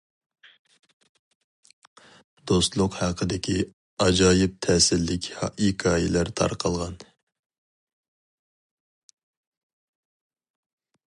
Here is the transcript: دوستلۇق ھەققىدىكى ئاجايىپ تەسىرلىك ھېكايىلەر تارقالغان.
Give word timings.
دوستلۇق 2.51 2.97
ھەققىدىكى 3.01 3.57
ئاجايىپ 4.05 4.57
تەسىرلىك 4.67 5.29
ھېكايىلەر 5.43 6.33
تارقالغان. 6.41 6.97